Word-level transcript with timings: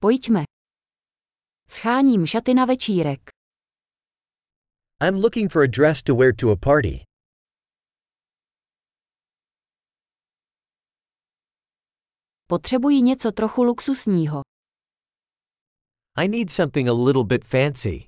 Pojďme. 0.00 0.44
Scháním 1.70 2.26
šaty 2.26 2.54
na 2.54 2.64
večírek. 2.64 3.20
I'm 5.02 5.16
looking 5.22 5.52
for 5.52 5.62
a 5.62 5.66
dress 5.66 6.02
to 6.02 6.14
wear 6.16 6.36
to 6.36 6.50
a 6.50 6.56
party. 6.56 7.04
Potřebuji 12.46 13.02
něco 13.02 13.32
trochu 13.32 13.62
luxusního. 13.62 14.40
I 16.16 16.28
need 16.28 16.50
something 16.50 16.88
a 16.88 16.92
little 16.92 17.24
bit 17.24 17.44
fancy. 17.44 18.04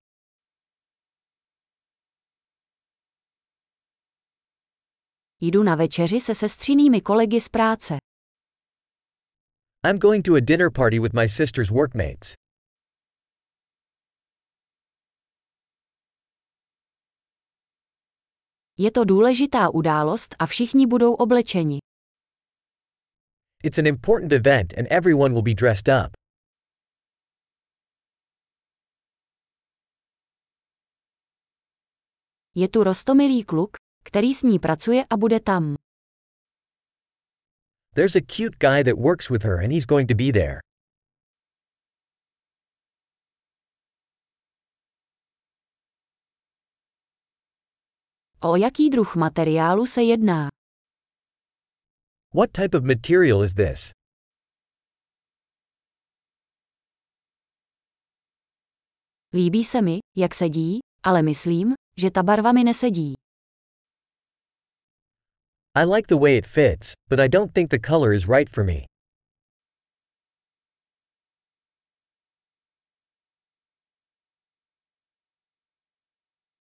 Jdu 5.41 5.63
na 5.63 5.75
večeři 5.75 6.21
se 6.21 6.35
sestřinými 6.35 7.01
kolegy 7.01 7.41
z 7.41 7.49
práce. 7.49 8.10
I'm 9.83 9.99
going 9.99 10.23
to 10.25 10.37
a 10.37 10.41
dinner 10.43 10.71
party 10.71 10.99
with 10.99 11.15
my 11.15 11.27
sister's 11.27 11.71
workmates. 11.71 12.35
Je 18.79 18.91
to 18.91 19.05
důležitá 19.05 19.71
událost 19.75 20.35
a 20.39 20.47
všichni 20.47 20.87
budou 20.87 21.15
oblečeni. 21.15 21.79
It's 23.65 23.79
an 23.79 23.87
important 23.87 24.33
event 24.33 24.75
and 24.79 24.87
everyone 24.91 25.35
will 25.35 25.43
be 25.43 25.55
dressed 25.55 25.89
up. 25.89 26.13
Je 32.55 32.69
tu 32.69 32.85
rostomilý 32.85 33.45
kluk, 33.45 33.77
který 34.05 34.35
s 34.35 34.43
ní 34.43 34.59
pracuje 34.59 35.05
a 35.11 35.17
bude 35.17 35.41
tam. 35.41 35.77
There's 37.95 38.15
a 38.15 38.21
cute 38.21 38.59
guy 38.59 38.83
that 38.85 38.99
works 38.99 39.29
with 39.31 39.43
her 39.43 39.59
and 39.59 39.73
he's 39.73 39.85
going 39.87 40.07
to 40.09 40.15
be 40.15 40.31
there. 40.31 40.61
O 48.43 48.57
jaký 48.57 48.91
druh 48.91 49.17
materiálu 49.17 49.87
se 49.87 50.03
jedná? 50.03 50.49
What 52.35 52.53
type 52.53 52.75
of 52.79 52.85
material 52.85 53.43
is 53.43 53.55
this? 53.55 53.91
Líbí 59.33 59.65
se 59.65 59.83
mi, 59.83 59.99
jak 60.17 60.35
sedí, 60.35 60.79
ale 61.03 61.23
myslím, 61.23 61.75
že 61.97 62.11
ta 62.11 62.23
barva 62.23 62.53
mi 62.53 62.65
nesedí. 62.65 63.20
I 65.75 65.85
like 65.85 66.09
the 66.09 66.17
way 66.17 66.37
it 66.37 66.47
fits, 66.47 66.95
but 67.09 67.21
I 67.21 67.29
don't 67.29 67.55
think 67.55 67.71
the 67.71 67.79
color 67.79 68.13
is 68.13 68.27
right 68.27 68.49
for 68.49 68.65
me. 68.65 68.87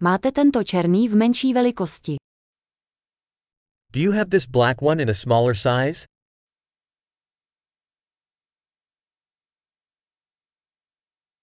Máte 0.02 0.32
tento 0.32 0.64
černý 0.64 1.10
v 1.10 1.16
menší 1.16 1.54
velikosti. 1.54 2.16
Do 3.92 4.00
you 4.00 4.12
have 4.12 4.30
this 4.30 4.46
black 4.46 4.82
one 4.82 5.02
in 5.02 5.10
a 5.10 5.14
smaller 5.14 5.56
size? 5.56 6.06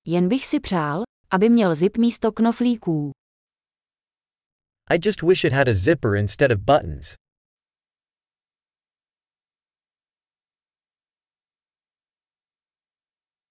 Jen 0.05 0.29
bych 0.29 0.47
si 0.47 0.61
přál, 0.61 1.03
aby 1.31 1.49
měl 1.49 1.75
zip 1.75 1.97
místo 1.97 2.33
knoflíků. 2.33 3.11
I 4.91 4.99
just 5.05 5.23
wish 5.23 5.45
it 5.45 5.53
had 5.53 5.69
a 5.69 5.73
zipper 5.75 6.15
instead 6.15 6.51
of 6.53 6.59
buttons. 6.59 7.15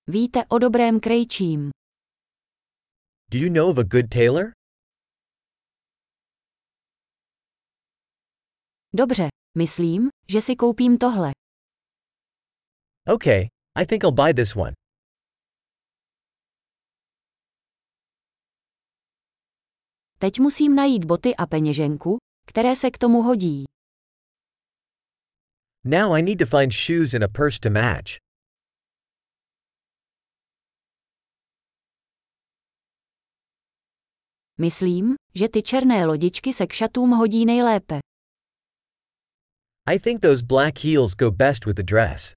Víte 0.07 0.45
o 0.49 0.57
dobrém 0.57 0.99
krejčím. 0.99 1.69
Do 3.31 3.37
you 3.37 3.53
know 3.53 3.69
of 3.69 3.77
a 3.77 3.83
good 3.83 4.09
tailor? 4.09 4.51
Dobře, 8.93 9.27
myslím, 9.57 10.09
že 10.29 10.41
si 10.41 10.55
koupím 10.55 10.97
tohle. 10.97 11.31
Okay, 13.07 13.47
I 13.75 13.85
think 13.85 14.03
I'll 14.03 14.11
buy 14.11 14.33
this 14.33 14.55
one. 14.55 14.73
Teď 20.19 20.39
musím 20.39 20.75
najít 20.75 21.05
boty 21.05 21.35
a 21.35 21.45
peněženku, 21.45 22.17
které 22.47 22.75
se 22.75 22.91
k 22.91 22.97
tomu 22.97 23.21
hodí. 23.21 23.63
Now 25.83 26.13
I 26.17 26.21
need 26.21 26.39
to 26.39 26.45
find 26.45 26.73
shoes 26.73 27.13
and 27.13 27.23
a 27.23 27.27
purse 27.27 27.59
to 27.59 27.69
match. 27.69 28.24
Myslím, 34.57 35.15
že 35.35 35.49
ty 35.49 35.61
černé 35.61 36.05
lodičky 36.05 36.53
se 36.53 36.67
k 36.67 36.73
šatům 36.73 37.09
hodí 37.11 37.45
nejlépe. 37.45 37.99
I 39.87 39.99
think 39.99 40.21
those 40.21 40.43
black 40.45 40.79
heels 40.79 41.15
go 41.15 41.31
best 41.31 41.65
with 41.65 41.75
the 41.75 41.83
dress. 41.83 42.33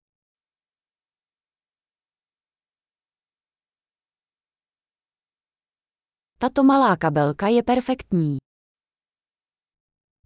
Tato 6.39 6.63
malá 6.63 6.97
kabelka 6.97 7.49
je 7.49 7.63
perfektní. 7.63 8.37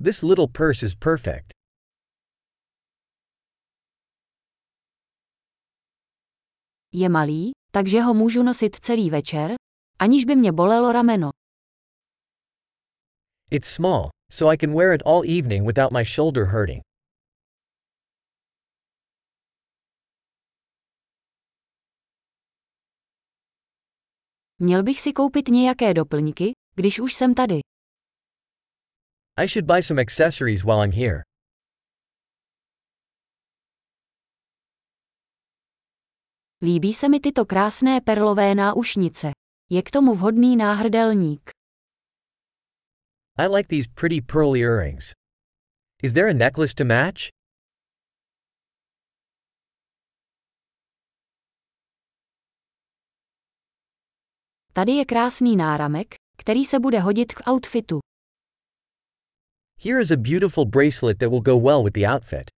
This 0.05 0.23
little 0.23 0.47
purse 0.49 0.87
is 0.87 0.95
perfect. 0.95 1.53
Je 6.93 7.09
malý, 7.09 7.51
takže 7.73 8.01
ho 8.01 8.15
můžu 8.15 8.43
nosit 8.43 8.77
celý 8.77 9.11
večer, 9.11 9.55
aniž 9.99 10.25
by 10.25 10.37
mě 10.37 10.53
bolelo 10.53 10.93
rameno. 10.93 11.31
It's 13.53 13.69
small, 13.69 14.11
so 14.31 14.49
I 14.49 14.57
can 14.57 14.73
wear 14.73 14.95
it 14.95 15.03
all 15.05 15.25
evening 15.27 15.67
without 15.67 15.93
my 15.93 16.05
shoulder 16.05 16.47
hurting. 16.47 16.81
Měl 24.59 24.83
bych 24.83 25.01
si 25.01 25.13
koupit 25.13 25.49
nějaké 25.49 25.95
doplňky, 25.95 26.53
když 26.75 27.01
už 27.01 27.15
jsem 27.15 27.35
tady. 27.35 27.61
I 29.39 29.49
should 29.49 29.67
buy 29.67 29.83
some 29.83 30.03
accessories 30.03 30.65
while 30.65 30.85
I'm 30.85 30.93
here. 30.93 31.23
Líbí 36.63 36.95
se 36.95 37.09
mi 37.09 37.21
tyto 37.21 37.45
krásné 37.45 38.01
perlové 38.01 38.55
náušnice. 38.55 39.31
Je 39.71 39.83
k 39.83 39.91
tomu 39.91 40.15
vhodný 40.15 40.57
náhrdelník. 40.57 41.62
I 43.43 43.47
like 43.47 43.67
these 43.67 43.89
pretty 43.89 44.21
pearly 44.21 44.61
earrings. 44.61 45.15
Is 46.01 46.13
there 46.15 46.29
a 46.29 46.35
necklace 46.35 46.75
to 46.75 46.85
match? 46.85 47.31
Tady 54.73 54.93
je 54.93 55.05
krásný 55.05 55.57
náramek, 55.57 56.15
který 56.37 56.65
se 56.65 56.79
bude 56.79 57.01
hodit 57.01 57.35
k 57.35 57.51
outfitu. 57.51 57.99
Here 59.79 60.01
is 60.01 60.11
a 60.11 60.17
beautiful 60.17 60.65
bracelet 60.65 61.19
that 61.19 61.31
will 61.31 61.43
go 61.43 61.59
well 61.59 61.85
with 61.85 61.95
the 61.95 62.07
outfit. 62.07 62.51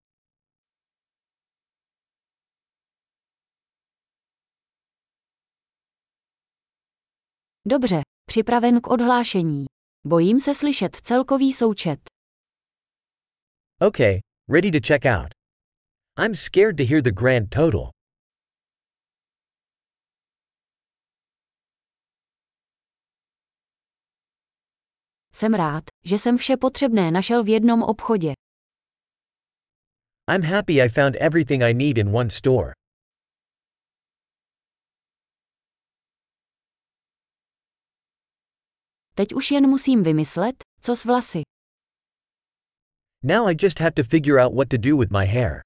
Dobře, 7.67 8.01
připraven 8.27 8.81
k 8.81 8.87
odhlášení. 8.91 9.74
Bojím 10.07 10.41
se 10.41 10.55
slyšet 10.55 10.97
celkový 10.97 11.53
součet. 11.53 12.01
Okay, 13.81 14.21
ready 14.49 14.71
to 14.71 14.79
check 14.87 15.05
out. 15.07 15.29
I'm 16.19 16.35
scared 16.35 16.77
to 16.77 16.85
hear 16.85 17.03
the 17.03 17.13
grand 17.13 17.51
total. 17.51 17.91
Jsem 25.35 25.55
rád, 25.55 25.85
že 26.05 26.19
jsem 26.19 26.39
vše 26.39 26.57
potřebné 26.57 27.11
našel 27.11 27.45
v 27.45 27.49
jednom 27.49 27.83
obchodě. 27.83 28.33
I'm 30.31 30.43
happy 30.43 30.83
I 30.83 30.89
found 30.89 31.17
everything 31.21 31.63
I 31.63 31.75
need 31.75 31.99
in 31.99 32.17
one 32.17 32.31
store. 32.31 32.73
Teď 39.17 39.35
už 39.35 39.51
jen 39.51 39.67
musím 39.69 40.03
vymyslet, 40.03 40.57
co 40.81 40.97
s 40.97 41.05
vlasy. 41.05 41.43
Now 43.23 43.49
I 43.49 43.55
just 43.63 43.79
have 43.79 43.95
to 43.95 44.03
figure 44.03 44.39
out 44.45 44.53
what 44.55 44.69
to 44.69 44.77
do 44.77 44.97
with 44.97 45.11
my 45.11 45.27
hair. 45.27 45.63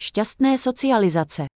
Šťastné 0.00 0.58
socializace. 0.58 1.54